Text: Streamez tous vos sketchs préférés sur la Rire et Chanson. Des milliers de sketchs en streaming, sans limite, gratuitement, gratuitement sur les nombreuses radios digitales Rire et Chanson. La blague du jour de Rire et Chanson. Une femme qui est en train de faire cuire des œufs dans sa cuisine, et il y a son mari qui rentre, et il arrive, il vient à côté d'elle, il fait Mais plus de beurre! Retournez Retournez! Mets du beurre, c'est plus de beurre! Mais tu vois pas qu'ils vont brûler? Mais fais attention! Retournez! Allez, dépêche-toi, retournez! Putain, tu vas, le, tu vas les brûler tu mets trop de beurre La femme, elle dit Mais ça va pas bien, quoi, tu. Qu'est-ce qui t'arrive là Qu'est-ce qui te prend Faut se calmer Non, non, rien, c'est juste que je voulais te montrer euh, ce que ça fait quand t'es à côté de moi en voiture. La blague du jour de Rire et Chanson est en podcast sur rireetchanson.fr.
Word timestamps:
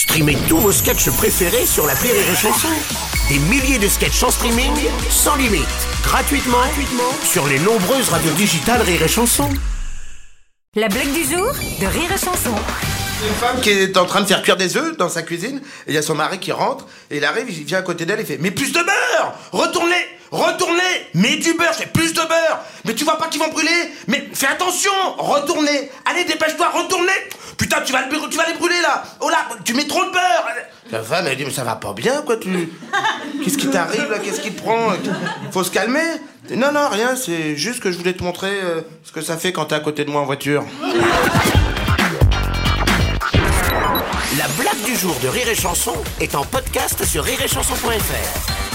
Streamez 0.00 0.38
tous 0.48 0.56
vos 0.56 0.72
sketchs 0.72 1.10
préférés 1.10 1.66
sur 1.66 1.86
la 1.86 1.92
Rire 1.92 2.14
et 2.14 2.34
Chanson. 2.34 2.68
Des 3.28 3.38
milliers 3.38 3.78
de 3.78 3.86
sketchs 3.86 4.22
en 4.22 4.30
streaming, 4.30 4.72
sans 5.10 5.36
limite, 5.36 5.66
gratuitement, 6.02 6.56
gratuitement 6.56 7.12
sur 7.22 7.46
les 7.46 7.58
nombreuses 7.58 8.08
radios 8.08 8.32
digitales 8.32 8.80
Rire 8.80 9.02
et 9.02 9.08
Chanson. 9.08 9.50
La 10.74 10.88
blague 10.88 11.12
du 11.12 11.22
jour 11.24 11.52
de 11.52 11.86
Rire 11.86 12.10
et 12.14 12.18
Chanson. 12.18 12.54
Une 13.28 13.34
femme 13.34 13.60
qui 13.60 13.68
est 13.68 13.98
en 13.98 14.06
train 14.06 14.22
de 14.22 14.26
faire 14.26 14.42
cuire 14.42 14.56
des 14.56 14.78
œufs 14.78 14.96
dans 14.96 15.10
sa 15.10 15.20
cuisine, 15.20 15.60
et 15.86 15.90
il 15.90 15.94
y 15.94 15.98
a 15.98 16.02
son 16.02 16.14
mari 16.14 16.38
qui 16.38 16.50
rentre, 16.50 16.86
et 17.10 17.18
il 17.18 17.24
arrive, 17.26 17.50
il 17.50 17.64
vient 17.64 17.80
à 17.80 17.82
côté 17.82 18.06
d'elle, 18.06 18.20
il 18.20 18.26
fait 18.26 18.38
Mais 18.40 18.52
plus 18.52 18.72
de 18.72 18.80
beurre! 18.80 19.34
Retournez 19.52 20.06
Retournez! 20.30 21.08
Mets 21.14 21.36
du 21.36 21.54
beurre, 21.54 21.74
c'est 21.76 21.92
plus 21.92 22.14
de 22.14 22.20
beurre! 22.20 22.60
Mais 22.84 22.94
tu 22.94 23.04
vois 23.04 23.18
pas 23.18 23.26
qu'ils 23.26 23.40
vont 23.40 23.48
brûler? 23.48 23.90
Mais 24.06 24.28
fais 24.32 24.46
attention! 24.46 24.92
Retournez! 25.18 25.90
Allez, 26.06 26.24
dépêche-toi, 26.24 26.70
retournez! 26.70 27.12
Putain, 27.58 27.80
tu 27.82 27.92
vas, 27.92 28.02
le, 28.02 28.28
tu 28.30 28.36
vas 28.36 28.46
les 28.46 28.54
brûler 28.54 28.59
tu 29.70 29.76
mets 29.76 29.86
trop 29.86 30.04
de 30.04 30.10
beurre 30.10 30.48
La 30.90 31.00
femme, 31.02 31.26
elle 31.28 31.36
dit 31.36 31.44
Mais 31.44 31.52
ça 31.52 31.62
va 31.62 31.76
pas 31.76 31.92
bien, 31.92 32.22
quoi, 32.22 32.36
tu. 32.36 32.48
Qu'est-ce 33.44 33.56
qui 33.56 33.68
t'arrive 33.68 34.10
là 34.10 34.18
Qu'est-ce 34.18 34.40
qui 34.40 34.50
te 34.50 34.60
prend 34.60 34.88
Faut 35.52 35.62
se 35.62 35.70
calmer 35.70 36.00
Non, 36.56 36.72
non, 36.72 36.88
rien, 36.90 37.14
c'est 37.14 37.56
juste 37.56 37.80
que 37.80 37.92
je 37.92 37.98
voulais 37.98 38.14
te 38.14 38.24
montrer 38.24 38.50
euh, 38.50 38.80
ce 39.04 39.12
que 39.12 39.20
ça 39.20 39.36
fait 39.36 39.52
quand 39.52 39.66
t'es 39.66 39.76
à 39.76 39.80
côté 39.80 40.04
de 40.04 40.10
moi 40.10 40.22
en 40.22 40.26
voiture. 40.26 40.64
La 44.38 44.48
blague 44.58 44.82
du 44.84 44.96
jour 44.96 45.14
de 45.22 45.28
Rire 45.28 45.48
et 45.48 45.54
Chanson 45.54 45.94
est 46.20 46.34
en 46.34 46.44
podcast 46.44 47.04
sur 47.04 47.22
rireetchanson.fr. 47.22 48.69